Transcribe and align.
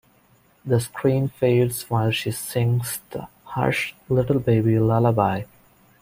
The 0.65 0.79
screen 0.79 1.27
fades 1.27 1.87
while 1.87 2.09
she 2.09 2.31
sings 2.31 3.01
the 3.11 3.27
"Hush, 3.43 3.93
Little 4.09 4.39
Baby" 4.39 4.79
lullaby. 4.79 5.43